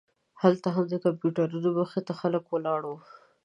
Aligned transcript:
هلته 0.41 0.67
هم 0.75 0.85
د 0.89 0.95
کمپیوټرونو 1.05 1.69
مخې 1.79 2.01
ته 2.07 2.13
خلک 2.19 2.43
ولاړ 2.49 2.81
وو. 2.85 2.97